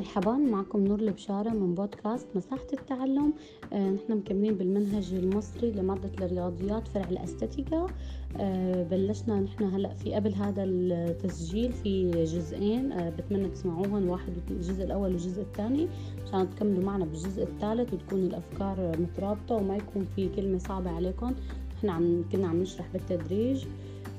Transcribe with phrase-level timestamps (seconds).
[0.00, 3.32] مرحبا معكم نور البشارة من بودكاست مساحة التعلم.
[3.72, 7.86] آه، نحن مكملين بالمنهج المصري لمادة الرياضيات فرع الأستاتيكا.
[8.36, 12.92] آه، بلشنا نحن هلأ في قبل هذا التسجيل في جزئين.
[12.92, 15.88] آه، بتمنى تسمعوهم واحد الجزء الأول والجزء الثاني
[16.26, 21.32] عشان تكملوا معنا بالجزء الثالث وتكون الأفكار مترابطة وما يكون في كلمة صعبة عليكم
[21.76, 23.64] نحن عم كنا عم نشرح بالتدريج.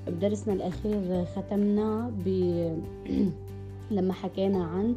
[0.08, 2.30] بدرسنا الأخير ختمنا ب
[3.92, 4.96] لما حكينا عن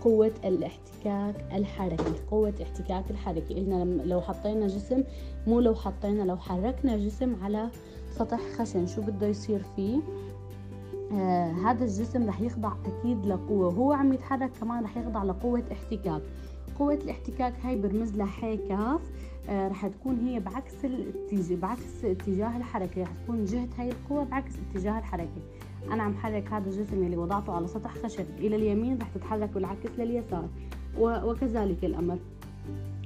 [0.00, 3.54] قوة الاحتكاك الحركي قوة احتكاك الحركي.
[3.54, 5.02] قلنا لو حطينا جسم
[5.46, 7.68] مو لو حطينا لو حركنا جسم على
[8.10, 10.00] سطح خشن شو بده يصير فيه؟
[11.12, 16.22] آه هذا الجسم رح يخضع أكيد لقوة وهو عم يتحرك كمان رح يخضع لقوة احتكاك.
[16.78, 19.00] قوة الاحتكاك هاي برمز لها حي كاف
[19.48, 23.02] آه رح تكون هي بعكس الاتجاه بعكس اتجاه الحركة.
[23.02, 25.42] رح تكون جهة هاي القوة بعكس اتجاه الحركة.
[25.90, 29.90] أنا عم حرك هذا الجسم اللي وضعته على سطح خشب إلى اليمين رح تتحرك بالعكس
[29.98, 30.48] لليسار.
[30.98, 32.18] وكذلك الأمر.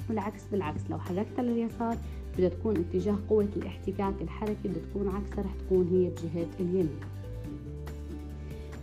[0.08, 1.96] والعكس بالعكس لو حركتها لليسار
[2.36, 6.88] بدها تكون اتجاه قوة الاحتكاك الحركي بدها تكون عكسها رح تكون هي بجهة اليمين.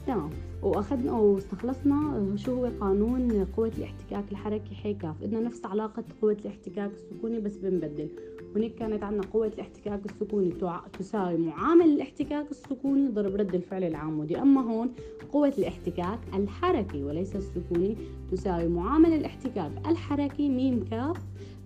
[0.08, 0.30] تمام.
[0.64, 7.40] وأخذنا واستخلصنا شو هو قانون قوة الاحتكاك الحركي؟ حيكاف بدنا نفس علاقة قوة الاحتكاك السكوني
[7.40, 8.08] بس بنبدل.
[8.56, 10.54] هناك كانت عندنا قوة الاحتكاك السكوني
[11.00, 14.92] تساوي معامل الاحتكاك السكوني ضرب رد الفعل العمودي أما هون
[15.32, 17.96] قوة الاحتكاك الحركي وليس السكوني
[18.31, 21.18] تساوي معامل الاحتكاك الحركي ميم كاف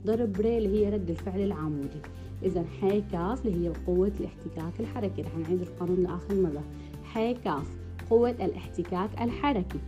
[0.06, 2.02] ضرب ر اللي هي رد الفعل العمودي
[2.44, 5.22] إذا حي كاف اللي هي قوة الاحتكاك الحركي.
[5.22, 6.64] رح نعيد القانون لآخر مرة.
[7.04, 7.78] حي كاف
[8.10, 9.80] قوة الاحتكاك الحركي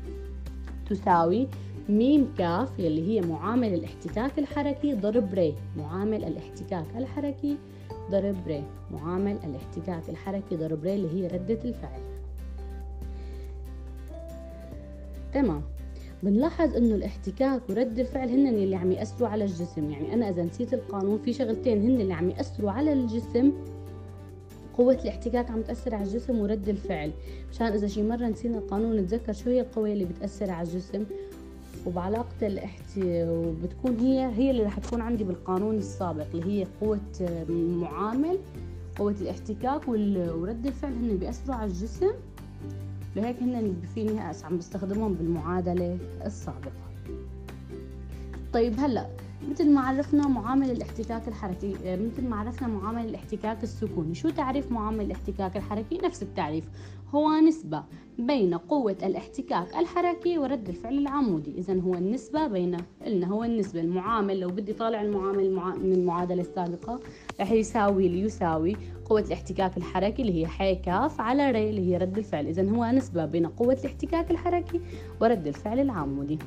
[0.89, 1.47] تساوي
[1.89, 7.57] ميم كاف يلي هي معامل الاحتكاك الحركي ضرب ر معامل الاحتكاك الحركي
[8.11, 12.01] ضرب ر معامل الاحتكاك الحركي ضرب ر اللي هي ردة الفعل.
[15.33, 15.61] تمام.
[16.23, 19.89] بنلاحظ إنه الاحتكاك ورد الفعل هن اللي عم يأثروا على الجسم.
[19.89, 23.51] يعني أنا إذا نسيت القانون في شغلتين هن اللي عم يأثروا على الجسم.
[24.77, 27.11] قوة الاحتكاك عم تأثر على الجسم ورد الفعل.
[27.51, 31.05] مشان إذا شي مرة نسينا القانون نتذكر شو هي القوة اللي بتأثر على الجسم.
[31.85, 36.99] وبعلاقة الاحتي وبتكون هي هي اللي رح تكون عندي بالقانون السابق اللي هي قوة
[37.81, 38.37] معامل
[38.97, 40.93] قوة الاحتكاك ورد الفعل.
[40.93, 42.11] هن بيأثروا على الجسم
[43.15, 46.71] لهيك هن فيني عم بستخدمهم بالمعادلة السابقة.
[48.53, 49.07] طيب هلأ
[49.47, 54.15] مثل ما عرفنا معامل الاحتكاك الحركي مثل ما عرفنا معامل الاحتكاك السكوني.
[54.15, 56.65] شو تعريف معامل الاحتكاك الحركي؟ نفس التعريف.
[57.15, 57.83] هو نسبة
[58.19, 61.51] بين قوة الاحتكاك الحركي ورد الفعل العمودي.
[61.57, 63.81] إذا هو النسبة بين قلنا هو النسبة.
[63.81, 65.51] المعامل لو بدي طالع المعامل
[65.83, 66.99] من المعادلة السابقة
[67.41, 72.17] رح يساوي ليساوي قوة الاحتكاك الحركي اللي هي حي كاف على ر اللي هي رد
[72.17, 72.47] الفعل.
[72.47, 74.81] إذا هو نسبة بين قوة الاحتكاك الحركي
[75.21, 76.39] ورد الفعل العمودي.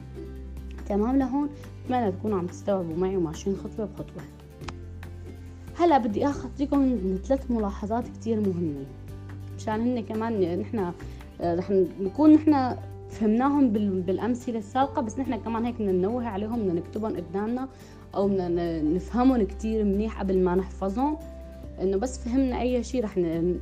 [0.89, 1.49] تمام لهون؟
[1.85, 4.23] أتمنى تكونوا عم تستوعبوا معي وماشيين خطوة بخطوة.
[5.77, 8.85] هلا بدي اخذكم ثلاث ملاحظات كتير مهمة.
[9.57, 10.93] مشان هن كمان نحن
[11.41, 11.71] آه، رح
[12.01, 12.77] نكون نحن
[13.11, 13.69] فهمناهم
[14.03, 17.69] بالأمثلة السابقة بس نحن كمان هيك بدنا ننوه عليهم بدنا نكتبهم قدامنا
[18.15, 21.17] أو بدنا نفهمهم كتير منيح قبل ما نحفظهم.
[21.83, 23.19] إنه بس فهمنا أي شيء رح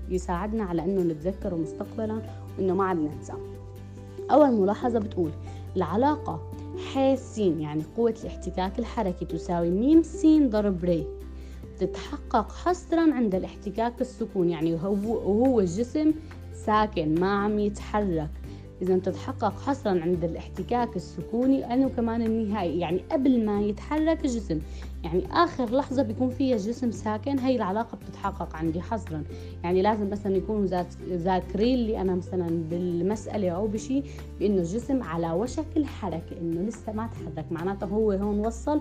[0.09, 2.23] يساعدنا على إنه نتذكره مستقبلا
[2.59, 3.33] وإنه ما عاد ننسى.
[4.31, 5.31] أول ملاحظة بتقول
[5.77, 6.41] العلاقة
[6.81, 11.05] ح س يعني قوة الاحتكاك الحركي تساوي م س ضرب ر
[11.79, 16.13] تتحقق حصرا عند الاحتكاك السكون يعني وهو الجسم
[16.67, 18.31] ساكن ما عم يتحرك.
[18.83, 24.61] إذا تتحقق حصرا عند الاحتكاك السكوني أنه كمان النهائي يعني قبل ما يتحرك الجسم.
[25.05, 29.25] يعني آخر لحظة بيكون فيها الجسم ساكن هي العلاقة بتتحقق عندي حصرا.
[29.65, 30.67] يعني لازم مثلا يكونوا
[31.11, 34.03] ذاكرين لي أنا مثلا بالمسألة أو بشي
[34.41, 37.53] بأنه الجسم على وشك الحركة إنه لسه ما تحرك.
[37.53, 38.81] معناته هو هون وصل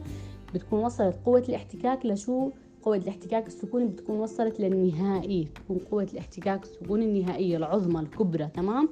[0.53, 2.51] بتكون وصلت قوة الاحتكاك لشو؟
[2.83, 5.47] قوة الاحتكاك السكوني بتكون وصلت للنهائي.
[5.55, 8.89] تكون قوة الاحتكاك السكوني النهائية العظمى الكبرى تمام؟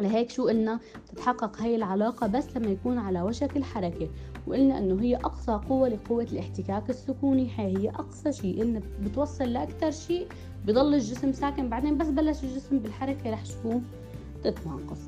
[0.00, 4.08] لهيك شو قلنا؟ تتحقق هاي العلاقة بس لما يكون على وشك الحركة.
[4.46, 7.50] وقلنا إنه هي أقصى قوة لقوة الاحتكاك السكوني.
[7.56, 8.60] هي هي أقصى شيء.
[8.60, 10.26] قلنا بتوصل لاكثر شيء.
[10.66, 13.80] بضل الجسم ساكن بعدين بس بلش الجسم بالحركة رح شو؟
[14.44, 15.00] تتناقص.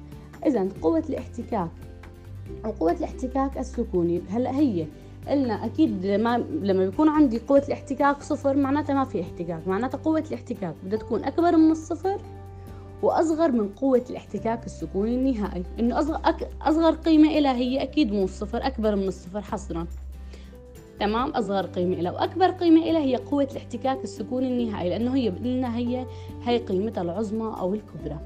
[0.47, 1.71] اذا قوة الاحتكاك.
[2.65, 4.23] وقوة الاحتكاك السكوني.
[4.31, 4.87] هلأ هي
[5.29, 9.69] قلنا أكيد ما لما بيكون عندي قوة الاحتكاك صفر معناتها ما في احتكاك.
[9.69, 12.21] معناتها قوة الاحتكاك بدها تكون أكبر من الصفر
[13.03, 15.63] وأصغر من قوة الاحتكاك السكوني النهائي.
[15.81, 16.49] إنه أصغر, أك...
[16.63, 19.87] أصغر قيمة إلها هي أكيد مو الصفر أكبر من الصفر حصرا.
[21.01, 22.13] تمام؟ أصغر قيمة إلها.
[22.13, 26.07] وأكبر قيمة إلها هي قوة الاحتكاك السكوني النهائي لأنه هي قلنا هي
[26.59, 28.19] قيمتها العظمى أو الكبرى.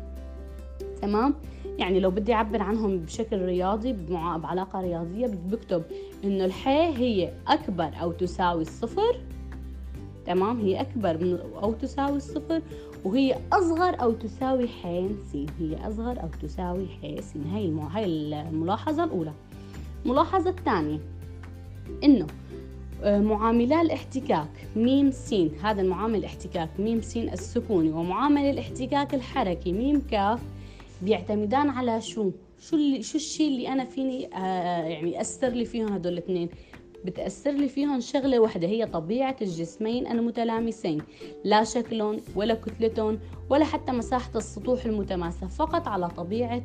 [1.02, 1.34] تمام؟
[1.78, 5.82] يعني لو بدي أعبر عنهم بشكل رياضي بعلاقة رياضية بكتب
[6.24, 9.20] إنه الحي هي أكبر أو تساوي الصفر.
[10.26, 12.62] تمام؟ هي أكبر من أو تساوي الصفر
[13.04, 14.82] وهي أصغر أو تساوي ح
[15.32, 17.36] س هي أصغر أو تساوي ح س.
[17.52, 19.32] هاي الملاحظة الأولى.
[20.04, 20.98] الملاحظه الثانية
[22.04, 22.26] إنه
[23.02, 25.34] آه، معاملا الاحتكاك ميم س.
[25.62, 30.40] هذا المعامل الاحتكاك ميم س السكوني ومعامل الاحتكاك الحركي ميم كاف
[31.02, 35.92] بيعتمدان على شو؟ شو اللي شو الشيء اللي أنا فيني آه يعني اثر لي فيهم
[35.92, 36.48] هدول الاثنين؟
[37.04, 41.02] بتأثر لي فيهم شغلة واحدة هي طبيعة الجسمين المتلامسين
[41.44, 43.18] لا شكلهم ولا كتلتهم
[43.50, 46.62] ولا حتى مساحة السطوح المتماسة فقط على طبيعة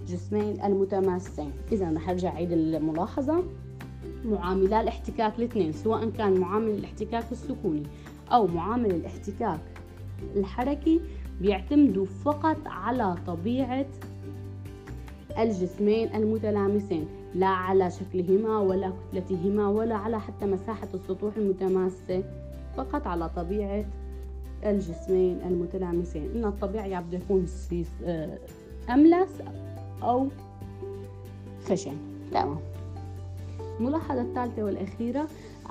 [0.00, 1.52] الجسمين المتماسين.
[1.72, 3.44] إذا رح أرجع أعيد الملاحظة.
[4.24, 7.82] معاملا الاحتكاك الاثنين سواء كان معامل الاحتكاك السكوني
[8.32, 9.60] أو معامل الاحتكاك
[10.36, 11.00] الحركي
[11.40, 13.86] بيعتمدوا فقط على طبيعة
[15.38, 17.06] الجسمين المتلامسين.
[17.34, 22.22] لا على شكلهما ولا كتلتهما ولا على حتى مساحة السطوح المتماسة
[22.76, 23.84] فقط على طبيعة
[24.64, 26.30] الجسمين المتلامسين.
[26.34, 27.46] إن الطبيعي بده يكون
[28.04, 28.38] آه،
[28.90, 29.30] أملس
[30.02, 30.26] أو
[31.68, 31.96] خشن.
[32.32, 32.58] تمام.
[33.80, 35.26] الملاحظة الثالثة والأخيرة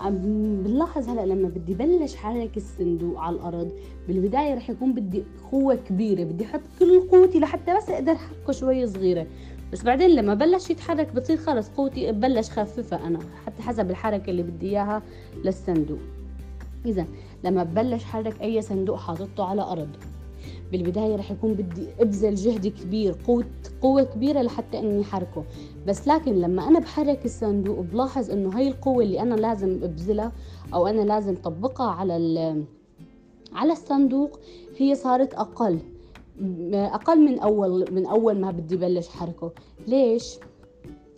[0.10, 3.72] بنلاحظ هلا لما بدي بلش حرك الصندوق على الأرض
[4.08, 8.88] بالبداية رح يكون بدي قوة كبيرة بدي أحط كل قوتي لحتى بس أقدر أحركه شوي
[8.88, 9.28] صغيرة.
[9.72, 14.44] بس بعدين لما بلش يتحرك بتصير خلص قوتي ببلش خففها أنا حتى حسب الحركة اللي
[14.44, 15.02] بدي إياها
[15.46, 16.00] للصندوق.
[16.86, 17.06] إذا
[17.44, 19.90] لما ببلش حرك أي صندوق حاططه على أرض
[20.72, 23.46] بالبداية رح يكون بدي أبذل جهد كبير قوة
[23.82, 25.44] قوة كبيرة لحتى إني احركه
[25.88, 30.32] بس لكن لما أنا بحرك الصندوق بلاحظ إنه هاي القوة اللي أنا لازم أبذلها
[30.74, 32.14] أو أنا لازم طبقها على
[33.54, 34.40] على الصندوق
[34.78, 35.80] هي صارت أقل.
[36.74, 39.52] أقل من أول من أول ما بدي بلش حركة.
[39.88, 40.36] ليش؟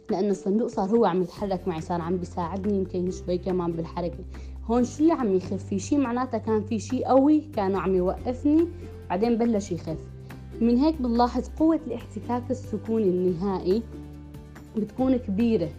[0.10, 4.24] لأنه الصندوق صار هو عم يتحرك معي صار عم بيساعدني يمكن شوي كمان بالحركة.
[4.66, 8.68] هون شو اللي عم يخف؟ في شيء معناتها كان في شيء قوي كانوا عم يوقفني
[9.10, 10.00] بعدين بلش يخف.
[10.62, 13.84] من هيك بنلاحظ قوة الاحتكاك السكوني النهائي
[14.78, 15.70] بتكون كبيرة.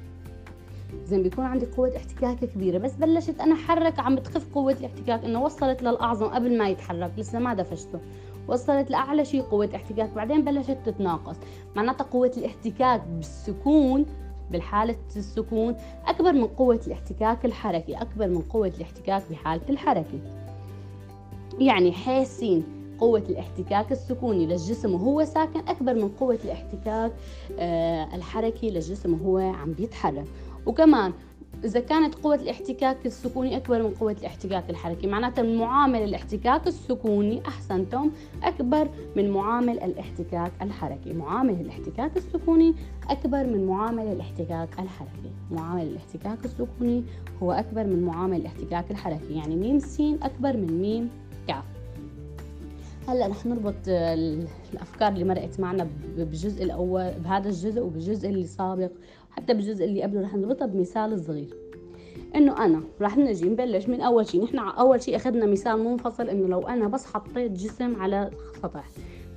[1.05, 5.43] زين بيكون عندي قوة احتكاك كبيرة بس بلشت أنا حرك عم بتخف قوة الاحتكاك إنه
[5.43, 7.12] وصلت للأعظم قبل ما يتحرك.
[7.19, 8.00] لسه ما دفشته.
[8.49, 11.37] وصلت لأعلى شيء قوة احتكاك بعدين بلشت تتناقص.
[11.76, 14.06] معناتها قوة الاحتكاك بالسكون
[14.50, 15.76] بالحالة السكون
[16.06, 20.19] أكبر من قوة الاحتكاك الحركي أكبر من قوة الاحتكاك بحالة الحركة
[21.58, 22.64] يعني حاسين
[22.99, 27.12] قوة الاحتكاك السكوني للجسم وهو ساكن أكبر من قوة الاحتكاك
[27.58, 30.25] آه، الحركي للجسم وهو عم بيتحرك.
[30.67, 31.12] وكمان
[31.64, 38.11] إذا كانت قوة الاحتكاك السكوني أكبر من قوة الاحتكاك الحركي معناتها معامل الاحتكاك السكوني أحسنتم
[38.43, 41.12] أكبر من معامل الاحتكاك الحركي.
[41.12, 42.75] معامل الاحتكاك السكوني
[43.11, 45.31] أكبر من معامل الاحتكاك الحركي.
[45.50, 47.05] معامل الاحتكاك السكوني
[47.43, 51.10] هو أكبر من معامل الاحتكاك الحركي يعني ميم سين أكبر من ميم
[51.49, 51.64] كاف.
[53.08, 58.90] هلأ رح نربط الأفكار اللي مرقت معنا بالجزء الأول بهذا الجزء وبالجزء اللي سابق.
[59.36, 61.54] حتى بالجزء اللي قبله رح نربطها بمثال صغير
[62.34, 66.48] إنه أنا رح نجي نبلش من أول شيء نحن أول شيء أخذنا مثال منفصل إنه
[66.48, 68.31] لو أنا بس حطيت جسم على
[68.62, 68.84] سطح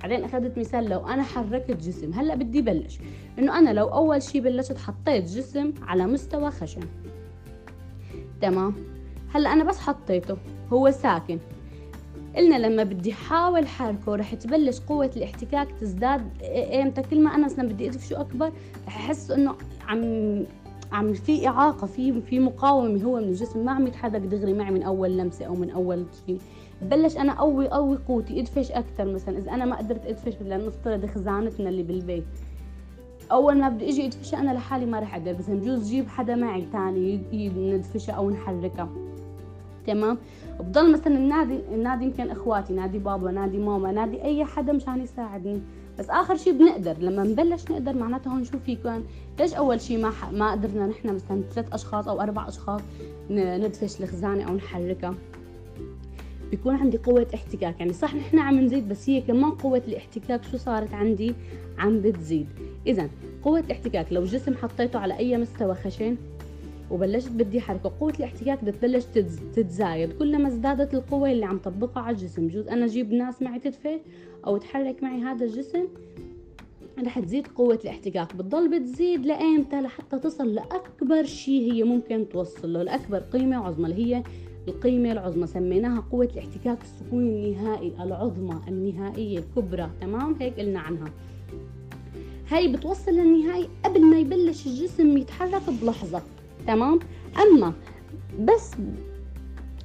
[0.01, 2.13] بعدين أخذت مثال لو أنا حركت جسم.
[2.13, 2.99] هلأ بدي بلش.
[3.39, 6.81] إنه أنا لو أول شيء بلشت حطيت جسم على مستوى خشن.
[8.41, 8.75] تمام؟
[9.33, 10.37] هلأ أنا بس حطيته.
[10.73, 11.39] هو ساكن.
[12.37, 17.67] قلنا لما بدي حاول حركة رح تبلش قوة الاحتكاك تزداد ايمتى كل ما أنا مثلا
[17.67, 18.51] بدي ادفشه أكبر
[18.87, 19.55] رح أحس إنه
[19.87, 20.43] عم
[20.91, 23.65] عم في إعاقة في في مقاومة هو من الجسم.
[23.65, 26.39] ما عم يتحرك دغري معي من أول لمسة أو من أول شيء.
[26.81, 29.37] بلش أنا قوي قوي قوتي أدفش أكثر مثلا.
[29.37, 32.25] إذا أنا ما قدرت أدفش لنفترض خزانتنا اللي بالبيت.
[33.31, 35.33] أول ما بدي إجي أدفشها أنا لحالي ما رح أقدر.
[35.33, 37.21] بس بجوز جيب حدا معي ثاني
[37.55, 38.89] ندفشها أو نحركها
[39.87, 40.17] تمام؟
[40.59, 45.61] بضل مثلا النادي النادي يمكن إخواتي نادي بابا نادي ماما نادي أي حدا مشان يساعدني.
[45.99, 49.03] بس آخر شيء بنقدر لما نبلش نقدر معناتها هون شو في كان
[49.39, 52.81] ليش أول شيء ما ما قدرنا نحن مثلا ثلاث أشخاص أو أربع أشخاص
[53.29, 55.13] ندفش الخزانة أو نحركها؟
[56.51, 57.79] بيكون عندي قوة احتكاك.
[57.79, 61.35] يعني صح نحن عم نزيد بس هي كمان قوة الاحتكاك شو صارت عندي؟
[61.77, 62.47] عم بتزيد.
[62.87, 63.09] إذا
[63.43, 66.15] قوة الاحتكاك لو جسم حطيته على أي مستوى خشن
[66.91, 69.05] وبلشت بدي حركة قوة الاحتكاك بتبلش
[69.55, 70.13] تتزايد.
[70.13, 72.47] كلما ازدادت القوة اللي عم طبقها على الجسم.
[72.47, 73.97] جوز أنا أجيب ناس معي تدفع
[74.47, 75.87] أو تحرك معي هذا الجسم
[77.05, 82.83] رح تزيد قوة الاحتكاك بتضل بتزيد لأيمتى لحتى تصل لأكبر شيء هي ممكن توصل له
[82.83, 84.23] لأكبر قيمة عظمى اللي هي
[84.67, 85.47] القيمة العظمى.
[85.47, 89.89] سميناها قوة الاحتكاك السكوني النهائي العظمى النهائية الكبرى.
[90.01, 91.09] تمام؟ هيك قلنا عنها.
[92.49, 96.21] هاي بتوصل للنهائي قبل ما يبلش الجسم يتحرك بلحظة.
[96.67, 96.99] تمام؟
[97.37, 97.73] أما
[98.39, 98.71] بس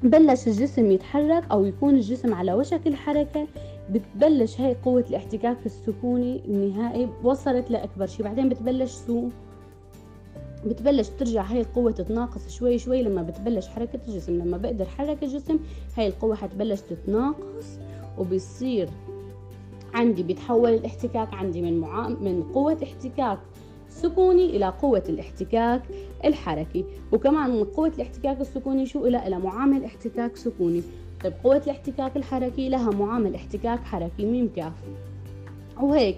[0.03, 3.47] بلش الجسم يتحرك أو يكون الجسم على وشك الحركة
[3.91, 8.25] بتبلش هاي قوة الاحتكاك السكوني النهائي وصلت لأكبر شيء.
[8.25, 9.29] بعدين بتبلش so
[10.67, 13.03] بتبلش ترجع هاي القوة تتناقص شوي شوي.
[13.03, 15.59] لما بتبلش حركة الجسم لما بقدر حرك الجسم
[15.97, 17.79] هاي القوة حتبلش تتناقص
[18.19, 18.89] وبيصير
[19.95, 22.09] عندي بيتحول الاحتكاك عندي من معا...
[22.09, 23.39] من قوة احتكاك
[23.93, 25.83] سكوني إلى قوة الاحتكاك
[26.25, 26.85] الحركي.
[27.13, 30.83] وكمان من قوة الاحتكاك السكوني شو؟ إلى إلى معامل احتكاك سكوني.
[31.25, 34.73] طيب قوة الاحتكاك الحركي لها معامل احتكاك حركي ميم كاف.
[35.81, 36.17] وهيك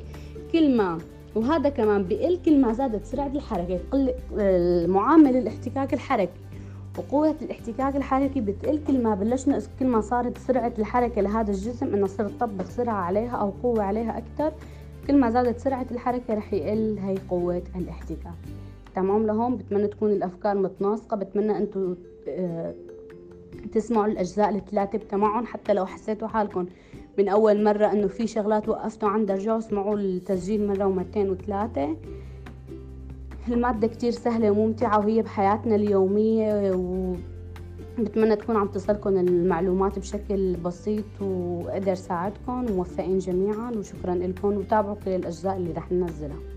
[0.53, 0.99] كل ما
[1.35, 3.73] وهذا كمان بقل كل ما زادت سرعة الحركة.
[3.73, 4.15] يقل
[4.89, 6.41] معامل الاحتكاك الحركي.
[6.99, 12.07] وقوة الاحتكاك الحركي بتقل كل ما بلشنا كل ما صارت سرعة الحركة لهذا الجسم إنه
[12.07, 14.53] صرت طبق سرعة عليها أو قوة عليها أكثر
[15.07, 18.35] كل ما زادت سرعة الحركة رح يقل هي قوة الاحتكاك.
[18.95, 21.17] تمام؟ لهون بتمنى تكون الأفكار متناسقة.
[21.17, 21.97] بتمنى أنتم
[22.29, 22.75] آه،
[23.73, 26.67] تسمعوا الأجزاء الثلاثة بتمعن حتى لو حسيتوا حالكم
[27.19, 31.97] من أول مرة إنه في شغلات وقفتوا عندها رجعوا اسمعوا التسجيل مرة ومرتين وثلاثة.
[33.49, 36.71] المادة كتير سهلة وممتعة وهي بحياتنا اليومية
[37.99, 45.11] وبتمنى تكون عم تصلكم المعلومات بشكل بسيط وقدر ساعدكم وموفقين جميعا وشكرا لكم وتابعوا كل
[45.11, 46.54] الأجزاء اللي رح ننزلها.